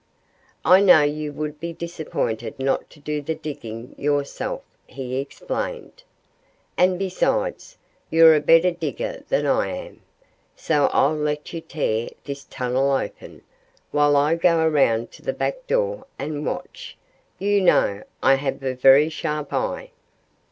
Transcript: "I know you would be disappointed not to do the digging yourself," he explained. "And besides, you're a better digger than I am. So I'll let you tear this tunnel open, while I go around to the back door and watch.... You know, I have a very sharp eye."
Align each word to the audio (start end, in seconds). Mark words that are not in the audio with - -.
"I 0.65 0.81
know 0.81 1.03
you 1.03 1.31
would 1.31 1.59
be 1.59 1.73
disappointed 1.73 2.57
not 2.57 2.89
to 2.89 2.99
do 2.99 3.21
the 3.21 3.35
digging 3.35 3.93
yourself," 3.99 4.63
he 4.87 5.17
explained. 5.19 6.01
"And 6.75 6.97
besides, 6.97 7.77
you're 8.09 8.33
a 8.33 8.39
better 8.39 8.71
digger 8.71 9.23
than 9.29 9.45
I 9.45 9.67
am. 9.67 10.01
So 10.55 10.87
I'll 10.87 11.15
let 11.15 11.53
you 11.53 11.61
tear 11.61 12.09
this 12.23 12.45
tunnel 12.45 12.89
open, 12.91 13.43
while 13.91 14.15
I 14.17 14.33
go 14.33 14.65
around 14.65 15.11
to 15.11 15.21
the 15.21 15.33
back 15.33 15.67
door 15.67 16.07
and 16.17 16.47
watch.... 16.47 16.97
You 17.37 17.61
know, 17.61 18.01
I 18.23 18.33
have 18.37 18.63
a 18.63 18.73
very 18.73 19.09
sharp 19.09 19.53
eye." 19.53 19.91